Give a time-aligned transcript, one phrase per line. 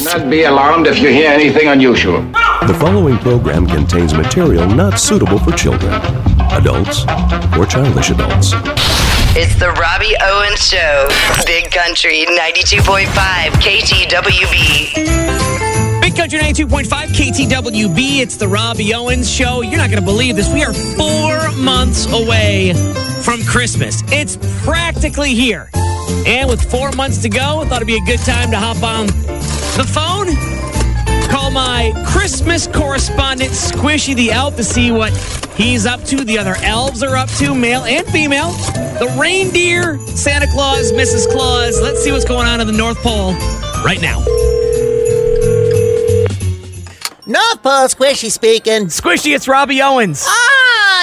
[0.00, 2.22] Do not be alarmed if you hear anything unusual.
[2.66, 5.92] The following program contains material not suitable for children,
[6.52, 7.02] adults,
[7.58, 8.52] or childish adults.
[9.36, 11.06] It's the Robbie Owens Show.
[11.44, 13.10] Big Country 92.5
[13.60, 14.94] KTWB.
[16.00, 18.20] Big Country 92.5 KTWB.
[18.20, 19.60] It's the Robbie Owens Show.
[19.60, 20.50] You're not going to believe this.
[20.50, 22.72] We are four months away
[23.20, 24.02] from Christmas.
[24.06, 25.68] It's practically here.
[26.26, 28.82] And with four months to go, I thought it'd be a good time to hop
[28.82, 29.08] on
[29.76, 30.26] the phone,
[31.30, 35.12] call my Christmas correspondent, Squishy the Elf, to see what
[35.54, 38.50] he's up to, the other elves are up to, male and female,
[38.98, 41.30] the reindeer, Santa Claus, Mrs.
[41.30, 41.80] Claus.
[41.80, 43.32] Let's see what's going on in the North Pole
[43.84, 44.18] right now.
[47.26, 48.86] North Pole Squishy speaking.
[48.86, 50.24] Squishy, it's Robbie Owens.
[50.26, 50.49] Ah,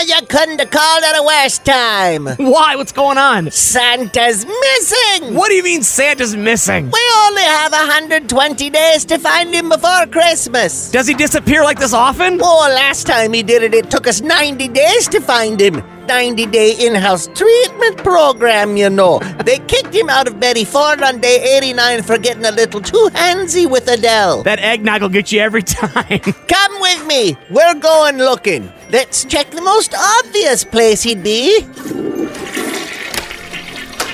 [0.05, 2.27] you couldn't have called it a worse time.
[2.37, 2.75] Why?
[2.75, 3.51] What's going on?
[3.51, 5.33] Santa's missing.
[5.33, 6.91] What do you mean Santa's missing?
[6.91, 10.91] We only have 120 days to find him before Christmas.
[10.91, 12.39] Does he disappear like this often?
[12.41, 15.83] Oh, last time he did it, it took us 90 days to find him.
[16.07, 19.19] 90 day in house treatment program, you know.
[19.43, 23.09] They kicked him out of Betty Ford on day 89 for getting a little too
[23.13, 24.43] handsy with Adele.
[24.43, 26.19] That eggnog will get you every time.
[26.19, 27.35] Come with me.
[27.49, 28.71] We're going looking.
[28.89, 31.61] Let's check the most obvious place he'd be.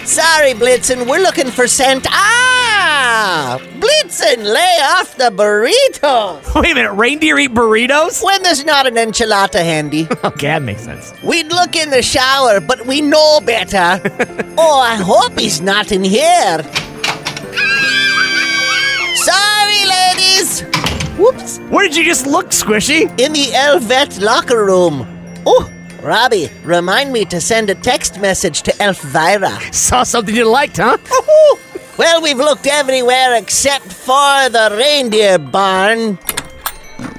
[0.05, 2.09] Sorry, Blitzen, we're looking for Santa.
[2.11, 3.57] Ah!
[3.80, 6.41] Blitzen, lay off the burrito.
[6.61, 8.21] Wait a minute, reindeer eat burritos?
[8.23, 11.13] When there's not an enchilada handy, Okay, that makes sense.
[11.23, 14.02] we'd look in the shower, but we know better.
[14.58, 16.58] oh, I hope he's not in here.
[21.23, 21.59] Whoops.
[21.69, 23.03] Where did you just look, Squishy?
[23.17, 25.07] In the Elvet locker room.
[25.45, 25.71] Oh,
[26.02, 29.57] Robbie, remind me to send a text message to Elvira.
[29.71, 30.97] Saw something you liked, huh?
[31.97, 36.19] Well, we've looked everywhere except for the reindeer barn.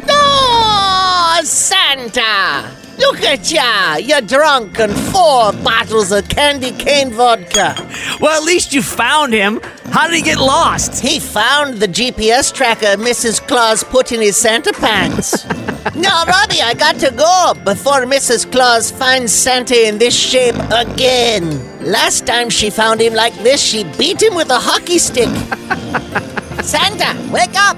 [0.07, 2.84] Oh, Santa!
[2.99, 3.97] Look at ya!
[3.97, 7.75] You're drunk and four bottles of candy cane vodka.
[8.21, 9.61] Well, at least you found him.
[9.87, 11.01] How did he get lost?
[11.01, 13.41] He found the GPS tracker Mrs.
[13.47, 15.45] Claus put in his Santa pants.
[15.95, 18.51] now, Robbie, I got to go before Mrs.
[18.51, 21.45] Claus finds Santa in this shape again.
[21.85, 25.29] Last time she found him like this, she beat him with a hockey stick.
[26.63, 27.77] Santa, wake up!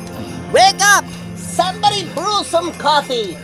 [0.53, 1.05] Wake up!
[1.37, 3.37] Somebody brew some coffee.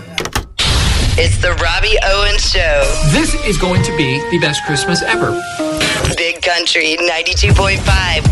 [1.14, 3.10] It's the Robbie Owens Show.
[3.10, 5.38] This is going to be the best Christmas ever.
[6.16, 7.76] Big Country 92.5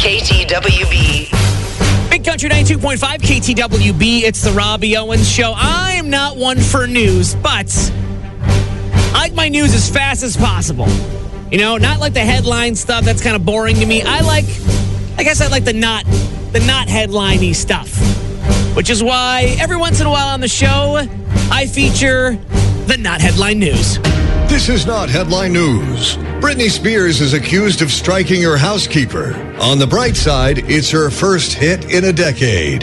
[0.00, 1.30] KTWB.
[2.10, 4.22] Big Country 92.5 KTWB.
[4.22, 5.52] It's the Robbie Owens Show.
[5.54, 7.70] I am not one for news, but
[8.42, 10.88] I like my news as fast as possible.
[11.52, 14.00] You know, not like the headline stuff that's kind of boring to me.
[14.00, 14.46] I like,
[15.18, 16.06] I guess I like the not,
[16.52, 17.94] the not headliney stuff.
[18.74, 21.06] Which is why every once in a while on the show,
[21.50, 22.38] I feature
[22.90, 23.98] the not headline news.
[24.50, 26.16] This is not headline news.
[26.42, 29.32] Britney Spears is accused of striking her housekeeper.
[29.60, 32.82] On the bright side, it's her first hit in a decade.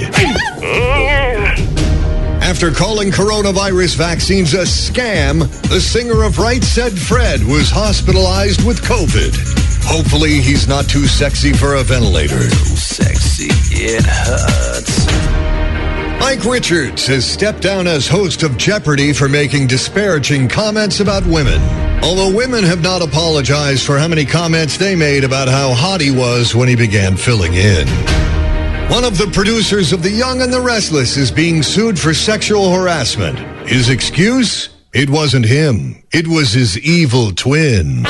[2.41, 8.81] After calling coronavirus vaccines a scam, the singer of Right Said Fred was hospitalized with
[8.84, 9.35] COVID.
[9.84, 12.39] Hopefully, he's not too sexy for a ventilator.
[12.39, 14.77] Too Sexy, it hurts.
[16.20, 21.62] Mike Richards has stepped down as host of Jeopardy for making disparaging comments about women.
[22.04, 26.12] Although women have not apologized for how many comments they made about how hot he
[26.12, 27.88] was when he began filling in.
[28.90, 32.74] One of the producers of The Young and the Restless is being sued for sexual
[32.74, 33.38] harassment.
[33.68, 34.70] His excuse?
[34.94, 36.02] It wasn't him.
[36.12, 38.06] It was his evil twin.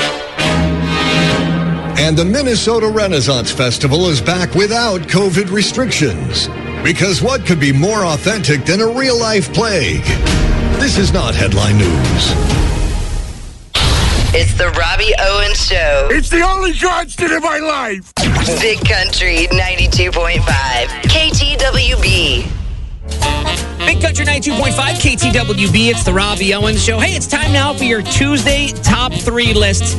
[1.99, 6.47] And the Minnesota Renaissance Festival is back without COVID restrictions.
[6.83, 10.03] Because what could be more authentic than a real life plague?
[10.79, 12.33] This is not headline news.
[14.33, 16.09] It's the Robbie Owens Show.
[16.11, 18.13] It's the only constant in my life.
[18.61, 20.41] Big Country 92.5
[21.07, 22.45] KTWB.
[23.85, 25.89] Big Country 92.5 KTWB.
[25.89, 26.99] It's the Robbie Owens Show.
[26.99, 29.97] Hey, it's time now for your Tuesday top three list.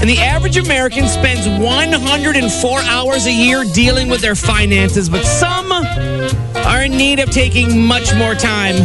[0.00, 5.70] And the average American spends 104 hours a year dealing with their finances, but some
[5.72, 8.76] are in need of taking much more time,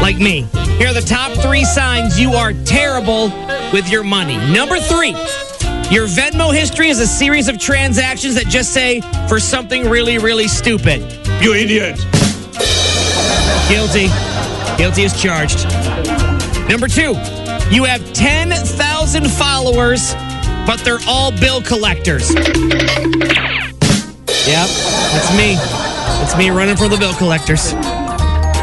[0.00, 0.46] like me.
[0.78, 3.28] Here are the top three signs you are terrible
[3.72, 4.36] with your money.
[4.52, 5.10] Number three,
[5.90, 10.48] your Venmo history is a series of transactions that just say for something really, really
[10.48, 11.00] stupid.
[11.42, 11.98] You idiot.
[13.68, 14.08] Guilty.
[14.78, 15.66] Guilty is charged.
[16.68, 17.14] Number two,
[17.70, 20.14] you have 10,000 followers,
[20.68, 22.28] but they're all bill collectors.
[22.34, 22.44] Yep,
[24.68, 25.54] that's me.
[25.56, 27.72] That's me running for the bill collectors.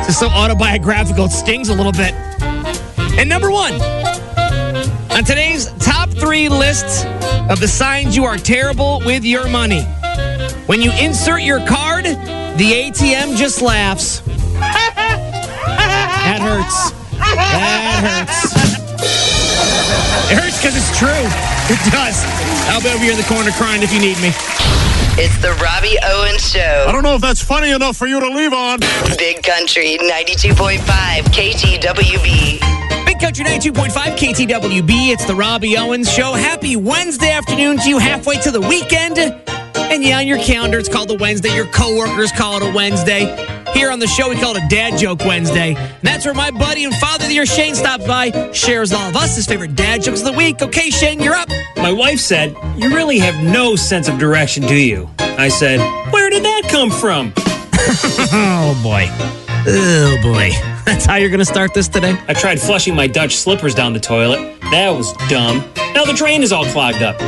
[0.07, 2.13] It's so autobiographical, it stings a little bit.
[3.17, 3.73] And number one,
[5.09, 7.05] on today's top three lists
[7.49, 9.81] of the signs you are terrible with your money.
[10.67, 14.19] When you insert your card, the ATM just laughs.
[16.19, 16.91] That hurts.
[17.17, 18.53] That hurts.
[20.31, 21.54] It hurts because it's true.
[21.69, 22.23] It does.
[22.69, 24.29] I'll be over here in the corner crying if you need me.
[25.17, 26.85] It's the Robbie Owens Show.
[26.87, 28.81] I don't know if that's funny enough for you to leave on.
[29.17, 30.77] Big Country 92.5
[31.33, 33.05] KTWB.
[33.07, 35.11] Big Country 92.5 KTWB.
[35.11, 36.33] It's the Robbie Owens Show.
[36.33, 39.17] Happy Wednesday afternoon to you, halfway to the weekend.
[39.17, 41.55] And yeah, on your calendar, it's called a Wednesday.
[41.55, 43.54] Your coworkers call it a Wednesday.
[43.75, 45.75] Here on the show, we call it a Dad Joke Wednesday.
[45.75, 49.09] And that's where my buddy and father of the year, Shane, stops by, shares all
[49.09, 50.61] of us his favorite dad jokes of the week.
[50.61, 51.49] Okay, Shane, you're up.
[51.75, 55.09] My wife said, You really have no sense of direction, do you?
[55.19, 55.79] I said,
[56.11, 57.33] Where did that come from?
[58.37, 59.05] Oh, boy.
[59.67, 60.49] Oh, boy.
[60.85, 62.17] That's how you're going to start this today?
[62.27, 64.54] I tried flushing my Dutch slippers down the toilet.
[64.75, 65.63] That was dumb.
[65.93, 67.17] Now the drain is all clogged up.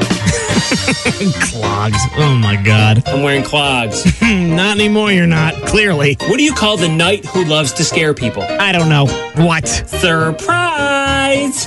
[1.39, 1.97] Clogs.
[2.17, 3.07] Oh, my God.
[3.07, 4.03] I'm wearing clogs.
[4.21, 5.53] not anymore, you're not.
[5.65, 6.17] Clearly.
[6.27, 8.43] What do you call the knight who loves to scare people?
[8.43, 9.05] I don't know.
[9.35, 9.65] What?
[9.65, 11.63] Surprise!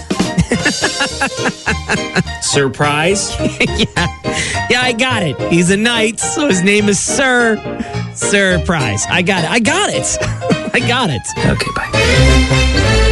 [2.42, 3.34] Surprise?
[3.40, 4.06] yeah.
[4.68, 5.40] Yeah, I got it.
[5.50, 7.56] He's a knight, so his name is Sir
[8.14, 9.06] Surprise.
[9.08, 9.50] I got it.
[9.50, 10.18] I got it.
[10.74, 11.22] I got it.
[11.38, 13.06] Okay, bye.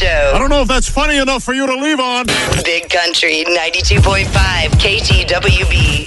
[0.00, 2.26] Robbie Owens I don't know if that's funny enough for you to leave on.
[2.64, 4.26] Big Country 92.5
[4.80, 6.06] KTWB.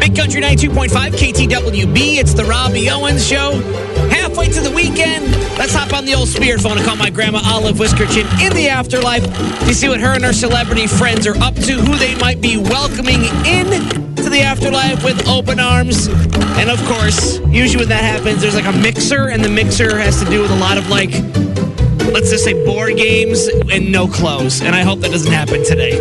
[0.00, 2.18] Big Country 92.5 KTWB.
[2.18, 3.52] It's the Robbie Owens Show.
[4.10, 5.30] Halfway to the weekend.
[5.58, 9.24] Let's hop on the old spearphone and call my grandma Olive Whiskerchin in the afterlife
[9.24, 12.56] to see what her and her celebrity friends are up to, who they might be
[12.56, 13.66] welcoming in
[14.16, 16.08] to the afterlife with open arms.
[16.58, 20.22] And of course, usually when that happens, there's like a mixer, and the mixer has
[20.22, 21.12] to do with a lot of like,
[22.12, 24.60] let's just say board games and no clothes.
[24.60, 25.98] And I hope that doesn't happen today.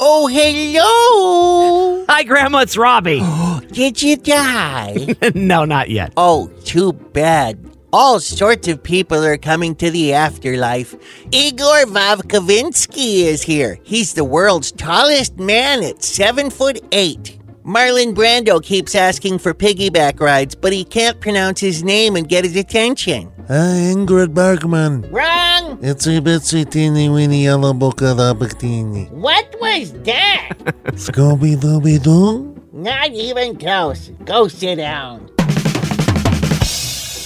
[0.00, 2.04] Oh, hello.
[2.08, 2.60] Hi, Grandma.
[2.60, 3.22] It's Robbie.
[3.72, 5.14] Did you die?
[5.34, 6.12] no, not yet.
[6.16, 7.64] oh, too bad.
[7.90, 10.94] All sorts of people are coming to the afterlife.
[11.32, 13.78] Igor Vovkovinskiy is here.
[13.82, 17.37] He's the world's tallest man at seven foot eight.
[17.68, 22.42] Marlon Brando keeps asking for piggyback rides, but he can't pronounce his name and get
[22.42, 23.30] his attention.
[23.46, 25.02] Hi, Ingrid Bergman.
[25.10, 25.78] Wrong!
[25.82, 29.10] It's a bitsy teeny weeny yellow book of the bikini.
[29.10, 30.54] What was that?
[30.94, 32.56] Scooby Dooby Doo?
[32.72, 34.12] Not even close.
[34.24, 35.28] Go sit down.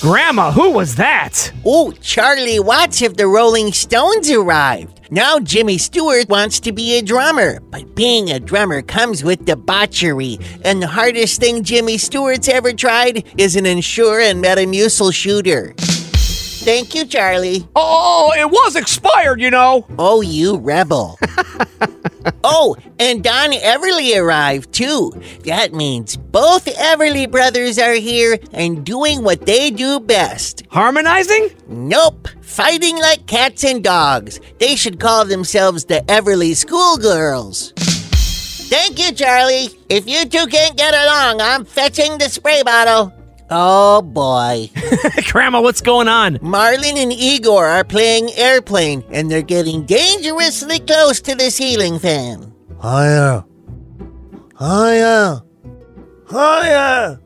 [0.03, 1.53] Grandma, who was that?
[1.65, 5.01] Oh, Charlie Watts of the Rolling Stones arrived.
[5.13, 10.41] Now Jimmy Stewart wants to be a drummer, but being a drummer comes with debauchery,
[10.65, 15.73] and the hardest thing Jimmy Stewart's ever tried is an Ensure and Metamucil shooter.
[15.79, 17.69] Thank you, Charlie.
[17.77, 19.87] Oh, it was expired, you know.
[20.01, 21.17] Oh, you rebel.
[22.45, 25.13] oh, and Don Everly arrived too.
[25.45, 30.63] That means both Everly brothers are here and doing what they do best.
[30.71, 31.51] Harmonizing?
[31.69, 34.41] Nope, fighting like cats and dogs.
[34.59, 37.73] They should call themselves the Everly Schoolgirls.
[38.73, 39.69] Thank you, Charlie.
[39.89, 43.13] If you two can't get along, I'm fetching the spray bottle.
[43.51, 44.71] Oh boy.
[45.31, 46.37] Grandma, what's going on?
[46.39, 52.53] Marlon and Igor are playing airplane, and they're getting dangerously close to the ceiling fan.
[52.79, 53.45] Higher.
[54.55, 55.43] Higher.
[56.27, 57.19] Higher.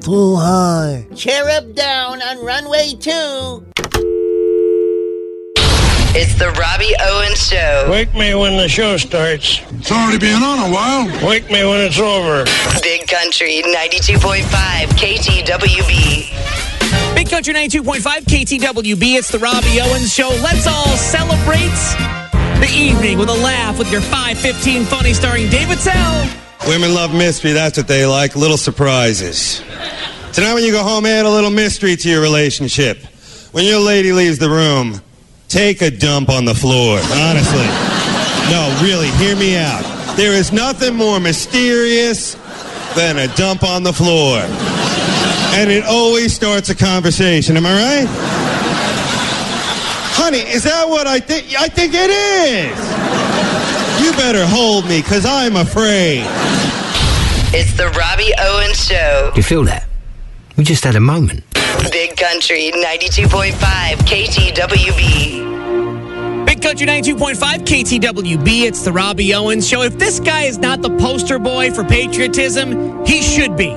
[0.00, 1.06] Too high.
[1.14, 3.69] Cherub down on runway two.
[6.12, 7.86] It's the Robbie Owens Show.
[7.88, 9.60] Wake me when the show starts.
[9.70, 11.06] It's already been on a while.
[11.24, 12.44] Wake me when it's over.
[12.82, 14.42] Big Country 92.5
[14.98, 16.26] KTWB.
[17.14, 19.18] Big Country 92.5 KTWB.
[19.18, 20.30] It's the Robbie Owens Show.
[20.42, 21.78] Let's all celebrate
[22.58, 26.28] the evening with a laugh with your 515 funny starring Dave Attell.
[26.66, 27.52] Women love mystery.
[27.52, 28.34] That's what they like.
[28.34, 29.62] Little surprises.
[30.32, 32.98] Tonight, when you go home, add a little mystery to your relationship.
[33.52, 35.00] When your lady leaves the room,
[35.50, 37.00] take a dump on the floor.
[37.12, 37.66] Honestly.
[38.50, 39.82] No, really, hear me out.
[40.16, 42.34] There is nothing more mysterious
[42.94, 44.38] than a dump on the floor.
[45.52, 47.56] And it always starts a conversation.
[47.56, 48.06] Am I right?
[50.14, 51.46] Honey, is that what I think?
[51.58, 52.78] I think it is.
[54.04, 56.22] You better hold me, because I'm afraid.
[57.52, 59.30] It's the Robbie Owens Show.
[59.34, 59.89] Do You feel that?
[60.60, 61.42] We just had a moment.
[61.90, 63.54] Big Country 92.5
[64.04, 65.46] KTWB.
[66.44, 68.64] Big Country 92.5 KTWB.
[68.64, 69.80] It's the Robbie Owens Show.
[69.80, 73.70] If this guy is not the poster boy for patriotism, he should be.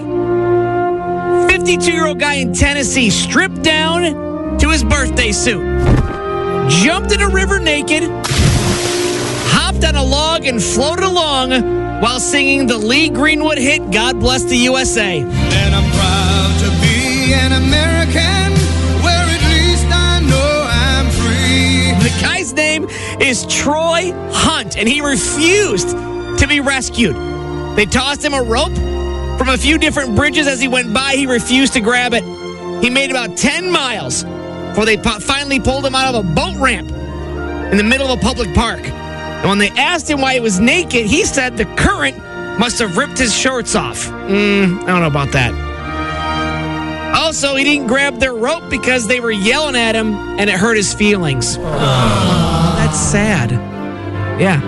[1.47, 5.63] 52 year old guy in Tennessee stripped down to his birthday suit,
[6.67, 8.03] jumped in a river naked,
[9.53, 11.51] hopped on a log, and floated along
[12.01, 15.23] while singing the Lee Greenwood hit God Bless the USA.
[17.33, 18.53] An American
[19.03, 21.93] where at least I know I'm free.
[22.07, 22.87] The guy's name
[23.19, 27.15] is Troy Hunt, and he refused to be rescued.
[27.75, 28.75] They tossed him a rope
[29.37, 31.13] from a few different bridges as he went by.
[31.15, 32.23] He refused to grab it.
[32.83, 34.23] He made about 10 miles
[34.69, 36.91] before they finally pulled him out of a boat ramp
[37.71, 38.81] in the middle of a public park.
[38.85, 42.17] And when they asked him why he was naked, he said the current
[42.59, 44.05] must have ripped his shorts off.
[44.07, 45.62] Mm, I don't know about that.
[47.13, 50.75] Also, he didn't grab their rope because they were yelling at him and it hurt
[50.75, 51.58] his feelings.
[51.58, 53.51] That's sad.
[54.39, 54.60] Yeah.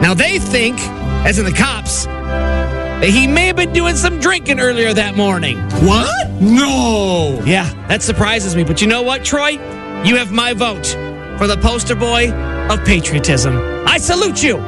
[0.00, 0.78] Now they think,
[1.26, 5.58] as in the cops, that he may have been doing some drinking earlier that morning.
[5.84, 6.30] What?
[6.40, 7.42] No.
[7.44, 8.62] Yeah, that surprises me.
[8.64, 9.58] But you know what, Troy?
[10.04, 10.86] You have my vote
[11.38, 13.58] for the poster boy of patriotism.
[13.86, 14.58] I salute you.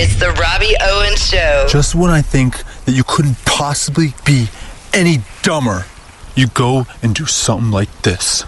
[0.00, 1.66] It's the Robbie Owens Show.
[1.68, 4.46] Just when I think that you couldn't possibly be
[4.94, 5.86] any dumber,
[6.36, 8.44] you go and do something like this.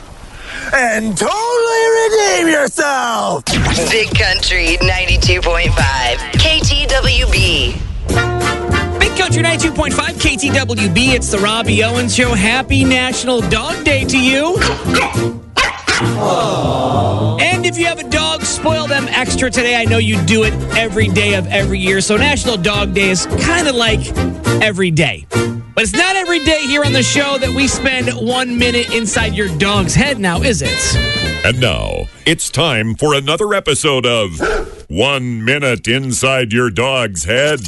[0.73, 3.45] And totally redeem yourself!
[3.91, 5.73] Big Country 92.5
[6.39, 7.73] KTWB.
[9.01, 11.15] Big Country 92.5 KTWB.
[11.15, 12.33] It's the Robbie Owens Show.
[12.33, 15.50] Happy National Dog Day to you.
[16.03, 19.77] And if you have a dog, spoil them extra today.
[19.77, 22.01] I know you do it every day of every year.
[22.01, 24.01] So National Dog Day is kind of like
[24.63, 25.27] every day.
[25.31, 29.35] But it's not every day here on the show that we spend one minute inside
[29.35, 30.97] your dog's head now, is it?
[31.45, 34.41] And now it's time for another episode of
[34.89, 37.61] One Minute Inside Your Dog's Head.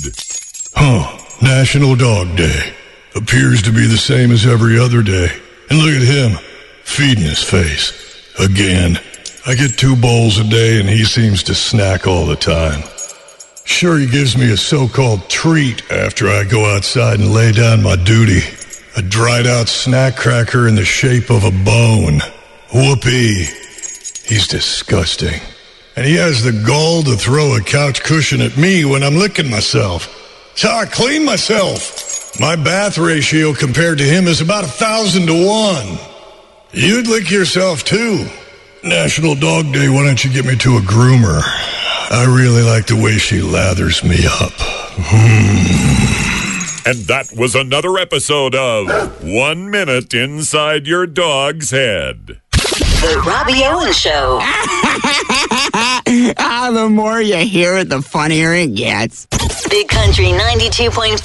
[0.74, 1.18] Huh.
[1.42, 2.74] National Dog Day.
[3.14, 5.28] Appears to be the same as every other day.
[5.68, 6.38] And look at him,
[6.84, 8.01] feeding his face.
[8.38, 8.98] Again.
[9.44, 12.84] I get two bowls a day and he seems to snack all the time.
[13.64, 17.96] Sure, he gives me a so-called treat after I go outside and lay down my
[17.96, 18.40] duty.
[18.96, 22.20] A dried out snack cracker in the shape of a bone.
[22.72, 23.46] Whoopee.
[24.24, 25.40] He's disgusting.
[25.96, 29.50] And he has the gall to throw a couch cushion at me when I'm licking
[29.50, 30.08] myself.
[30.54, 32.38] So I clean myself.
[32.38, 36.11] My bath ratio compared to him is about a thousand to one.
[36.74, 38.26] You'd lick yourself too.
[38.82, 41.42] National Dog Day, why don't you get me to a groomer?
[42.10, 44.52] I really like the way she lathers me up.
[44.96, 46.88] Hmm.
[46.88, 52.40] And that was another episode of One Minute Inside Your Dog's Head.
[52.62, 54.38] The Robbie Owen Show.
[56.38, 59.26] ah, the more you hear it, the funnier it gets.
[59.68, 61.18] Big Country 92.5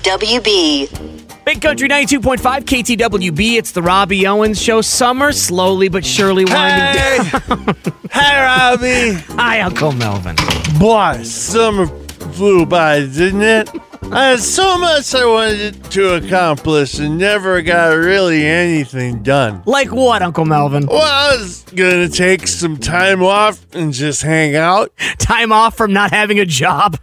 [0.00, 1.11] KTWB.
[1.44, 3.54] Big Country 92.5 KTWB.
[3.58, 4.80] It's the Robbie Owens Show.
[4.80, 7.18] Summer slowly but surely winding Hey!
[7.18, 7.76] down.
[8.12, 9.12] Hi, Robbie.
[9.34, 10.36] Hi, Uncle Melvin.
[10.78, 11.86] Boy, summer
[12.34, 13.70] flew by, didn't it?
[14.12, 19.62] I had so much I wanted to accomplish and never got really anything done.
[19.66, 20.86] Like what, Uncle Melvin?
[20.86, 24.92] Well, I was gonna take some time off and just hang out.
[25.18, 26.98] Time off from not having a job?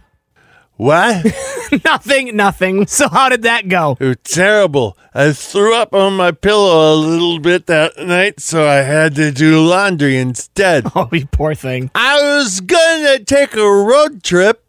[0.80, 1.26] What?
[1.84, 2.86] nothing, nothing.
[2.86, 3.98] So how did that go?
[4.00, 4.96] It was terrible.
[5.12, 9.30] I threw up on my pillow a little bit that night, so I had to
[9.30, 10.86] do laundry instead.
[10.96, 11.90] Oh, you poor thing.
[11.94, 14.64] I was gonna take a road trip.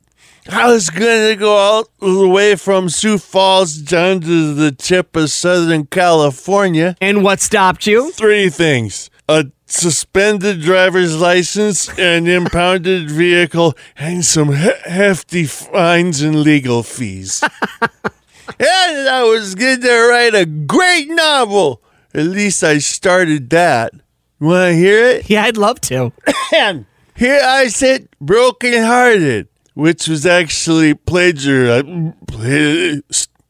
[0.49, 5.29] I was gonna go all the way from Sioux Falls down to the tip of
[5.29, 6.97] Southern California.
[6.99, 8.11] And what stopped you?
[8.11, 9.09] Three things.
[9.29, 17.41] A suspended driver's license, an impounded vehicle, and some he- hefty fines and legal fees.
[17.81, 21.81] and I was going to write a great novel.
[22.13, 23.93] At least I started that.
[24.39, 25.25] Want to hear it?
[25.29, 26.11] Yeah, I'd love to.
[26.53, 26.85] and
[27.15, 33.01] here I sit, broken-hearted, which was actually plagiarized, uh, pla-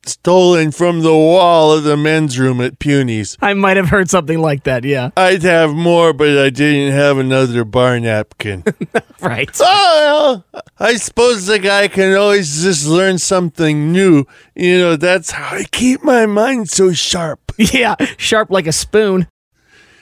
[0.05, 3.37] stolen from the wall of the men's room at Puny's.
[3.41, 5.11] I might have heard something like that, yeah.
[5.15, 8.63] I'd have more, but I didn't have another bar napkin.
[9.21, 9.49] right.
[9.59, 14.25] Oh, well, I suppose the guy can always just learn something new.
[14.55, 17.39] You know, that's how I keep my mind so sharp.
[17.61, 19.27] Yeah, sharp like a spoon.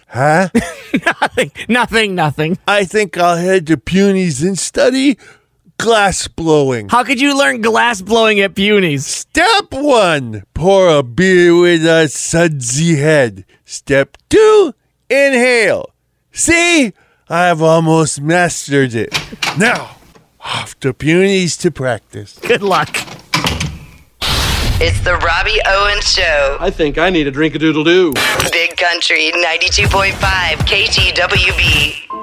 [0.08, 0.48] Huh?
[1.22, 2.58] nothing, nothing, nothing.
[2.66, 5.18] I think I'll head to Puny's and study
[5.80, 6.90] glass blowing.
[6.90, 9.06] How could you learn glass blowing at Puny's?
[9.06, 13.46] Step one, pour a beer with a sudsy head.
[13.66, 14.74] Step two,
[15.10, 15.90] inhale.
[16.32, 16.94] See?
[17.30, 19.10] I've almost mastered it.
[19.58, 19.98] Now,
[20.40, 22.38] off to Puny's to practice.
[22.40, 22.90] Good luck.
[24.82, 26.58] It's the Robbie Owens Show.
[26.60, 28.14] I think I need a drink a doodle doo.
[28.52, 30.14] Big Country 92.5
[30.70, 32.19] KTWB.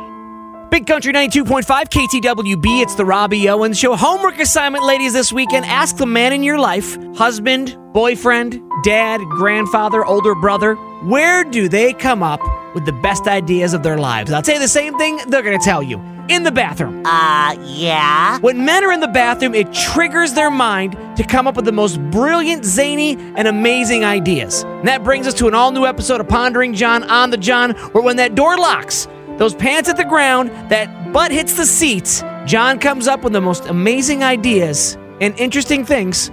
[0.70, 2.82] Big Country 92.5 KTWB.
[2.82, 3.94] It's the Robbie Owens Show.
[3.94, 5.64] Homework assignment, ladies, this weekend.
[5.66, 11.92] Ask the man in your life husband, boyfriend, dad, grandfather, older brother where do they
[11.92, 12.40] come up
[12.74, 14.32] with the best ideas of their lives?
[14.32, 17.06] I'll tell you the same thing they're going to tell you in the bathroom.
[17.06, 18.38] Uh, yeah?
[18.40, 21.72] When men are in the bathroom, it triggers their mind to come up with the
[21.72, 24.64] most brilliant, zany, and amazing ideas.
[24.64, 27.70] And that brings us to an all new episode of Pondering John on the John,
[27.92, 29.06] where when that door locks,
[29.38, 33.40] those pants at the ground, that butt hits the seats, John comes up with the
[33.40, 36.30] most amazing ideas and interesting things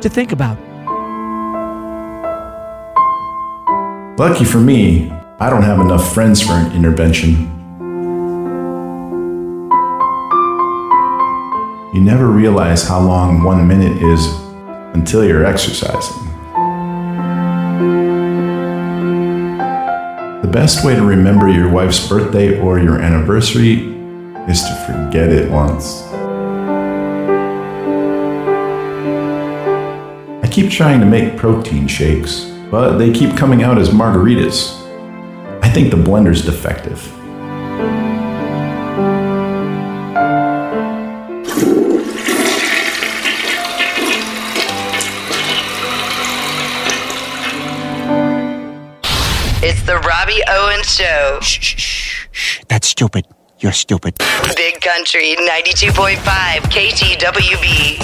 [0.00, 0.58] to think about.
[4.18, 7.50] Lucky for me, I don't have enough friends for an intervention.
[11.92, 14.26] You never realize how long one minute is
[14.94, 16.33] until you're exercising.
[20.54, 23.92] Best way to remember your wife's birthday or your anniversary
[24.48, 26.04] is to forget it once.
[30.44, 34.80] I keep trying to make protein shakes but they keep coming out as margaritas.
[35.60, 37.02] I think the blender's defective.
[50.34, 51.38] Robbie Owens Show.
[51.42, 52.60] Shh, shh, shh, shh.
[52.68, 53.24] That's stupid.
[53.60, 54.18] You're stupid.
[54.56, 56.16] Big Country 92.5
[56.72, 57.98] KTWB.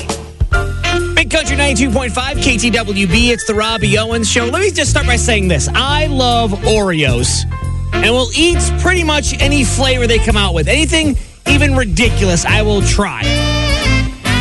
[1.16, 3.30] Big Country 92.5 KTWB.
[3.30, 4.44] It's the Robbie Owens Show.
[4.44, 7.44] Let me just start by saying this I love Oreos,
[7.92, 10.68] and will eat pretty much any flavor they come out with.
[10.68, 11.16] Anything
[11.48, 13.22] even ridiculous, I will try.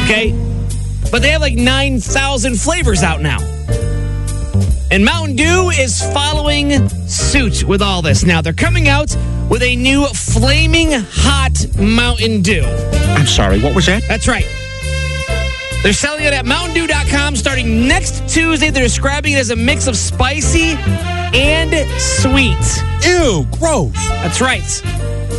[0.06, 0.32] Okay?
[1.12, 3.59] But they have like 9,000 flavors out now.
[4.92, 8.26] And Mountain Dew is following suit with all this.
[8.26, 9.16] Now, they're coming out
[9.48, 12.64] with a new flaming hot Mountain Dew.
[12.64, 14.02] I'm sorry, what was that?
[14.08, 14.46] That's right.
[15.84, 18.72] They're selling it at MountainDew.com starting next Tuesday.
[18.72, 20.72] They're describing it as a mix of spicy
[21.34, 21.72] and
[22.02, 22.58] sweet.
[23.06, 23.94] Ew, gross.
[23.94, 24.64] That's right.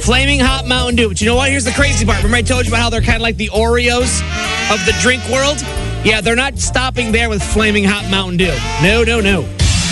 [0.03, 1.09] Flaming hot Mountain Dew.
[1.09, 1.51] But you know what?
[1.51, 2.19] Here's the crazy part.
[2.19, 4.23] Remember I told you about how they're kind of like the Oreos
[4.73, 5.59] of the drink world?
[6.03, 8.57] Yeah, they're not stopping there with flaming hot Mountain Dew.
[8.83, 9.43] No, no, no.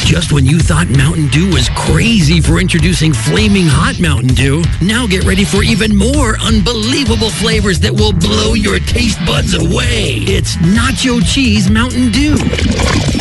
[0.06, 5.06] Just when you thought Mountain Dew was crazy for introducing flaming hot Mountain Dew, now
[5.06, 10.24] get ready for even more unbelievable flavors that will blow your taste buds away.
[10.24, 12.36] It's Nacho Cheese Mountain Dew.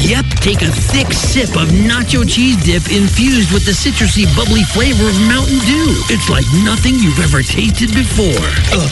[0.02, 5.10] Yep, take a thick sip of nacho cheese dip infused with the citrusy, bubbly flavor
[5.10, 5.90] of Mountain Dew.
[6.14, 8.46] It's like nothing you've ever tasted before.
[8.72, 8.88] Uh,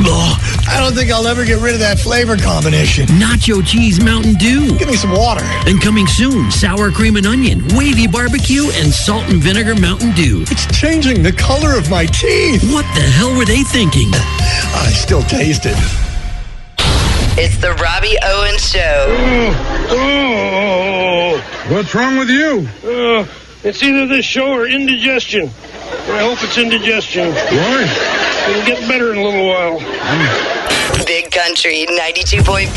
[0.00, 0.38] uh,
[0.68, 3.06] I don't think I'll ever get rid of that flavor combination.
[3.20, 4.76] Nacho Cheese Mountain Dew.
[4.78, 5.44] Give me some water.
[5.66, 10.42] And coming soon, sour cream and onion, wavy barbecue, and salt and vinegar Mountain Dew.
[10.48, 12.62] It's changing the color of my teeth.
[12.72, 14.10] What the hell were they thinking?
[14.14, 15.76] I still taste it.
[17.38, 19.04] It's the Robbie Owens Show.
[19.90, 22.66] Oh, what's wrong with you?
[22.82, 23.26] Uh,
[23.62, 25.50] it's either this show or indigestion.
[26.08, 27.34] I hope it's indigestion.
[27.34, 27.84] Why?
[28.48, 29.78] It'll get better in a little while.
[31.04, 32.68] Big Country 92.5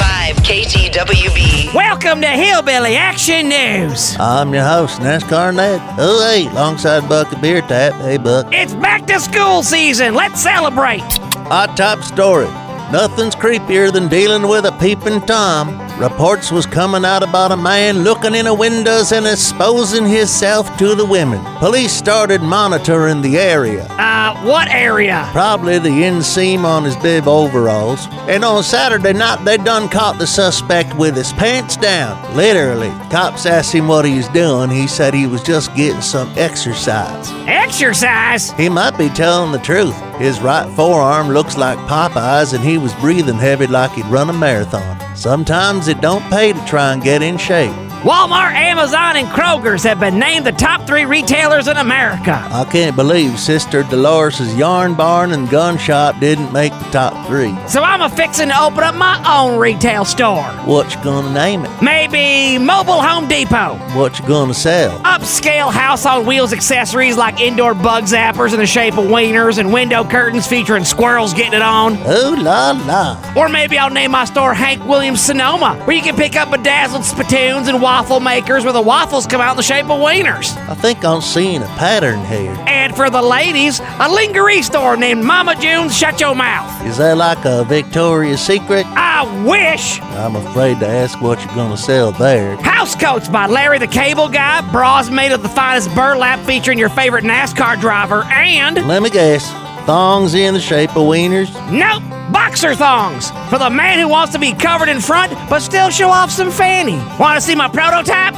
[0.44, 1.74] KTWB.
[1.74, 4.18] Welcome to Hillbilly Action News.
[4.20, 5.80] I'm your host, NASCAR Ned.
[5.98, 7.94] Oh, hey, alongside Buck of Beer Tap.
[8.02, 8.48] Hey, Buck.
[8.52, 10.16] It's back to school season.
[10.16, 11.00] Let's celebrate.
[11.48, 12.50] Hot top story.
[12.92, 15.89] Nothing's creepier than dealing with a peeping Tom.
[16.00, 20.96] Reports was coming out about a man looking in the windows and exposing himself to
[20.96, 21.44] the women.
[21.58, 23.84] Police started monitoring the area.
[24.00, 25.28] Uh, what area?
[25.34, 28.08] Probably the inseam on his bib overalls.
[28.30, 32.34] And on Saturday night, they done caught the suspect with his pants down.
[32.34, 32.92] Literally.
[33.12, 34.70] Cops asked him what he was doing.
[34.70, 37.30] He said he was just getting some exercise.
[37.46, 38.52] Exercise?
[38.52, 40.00] He might be telling the truth.
[40.16, 44.34] His right forearm looks like Popeye's, and he was breathing heavy like he'd run a
[44.34, 45.09] marathon.
[45.20, 47.89] Sometimes it don't pay to try and get in shape.
[48.04, 52.48] Walmart, Amazon, and Kroger's have been named the top three retailers in America.
[52.50, 57.54] I can't believe Sister Dolores' yarn barn and gun shop didn't make the top three.
[57.68, 60.44] So I'm a fixin' to open up my own retail store.
[60.64, 61.82] What you gonna name it?
[61.82, 63.76] Maybe Mobile Home Depot.
[63.98, 64.98] What you gonna sell?
[65.00, 69.74] Upscale house on wheels accessories like indoor bug zappers in the shape of wieners and
[69.74, 71.96] window curtains featuring squirrels getting it on.
[72.08, 73.34] Ooh la la.
[73.36, 77.04] Or maybe I'll name my store Hank Williams Sonoma, where you can pick up bedazzled
[77.04, 80.56] spittoons and waffle makers where the waffles come out in the shape of wieners.
[80.70, 82.56] I think I'm seeing a pattern here.
[82.68, 86.86] And for the ladies, a lingerie store named Mama June's Shut Your Mouth.
[86.86, 88.86] Is that like a Victoria's Secret?
[88.90, 90.00] I wish!
[90.02, 92.58] I'm afraid to ask what you're gonna sell there.
[92.58, 96.90] House coats by Larry the Cable Guy, bras made of the finest burlap featuring your
[96.90, 98.88] favorite NASCAR driver, and.
[98.88, 99.52] Let me guess.
[99.90, 101.50] Thongs in the shape of wieners?
[101.72, 102.04] Nope!
[102.32, 103.32] Boxer thongs!
[103.50, 106.52] For the man who wants to be covered in front but still show off some
[106.52, 106.98] fanny.
[107.20, 108.36] Want to see my prototype?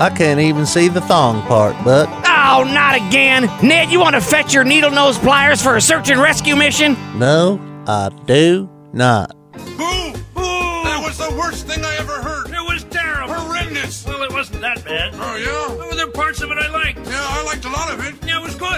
[0.00, 2.08] I can't even see the thong part, but.
[2.24, 3.50] Oh, not again!
[3.62, 6.96] Ned, you want to fetch your needle nose pliers for a search and rescue mission?
[7.18, 9.37] No, I do not.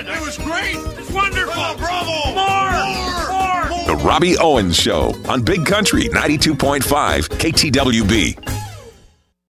[0.04, 0.14] Good.
[0.14, 0.76] It was great.
[0.98, 1.52] It's wonderful.
[1.56, 2.34] Oh, bravo.
[2.34, 3.76] More.
[3.86, 3.96] More.
[3.96, 8.59] The Robbie Owens Show on Big Country 92.5 KTWB.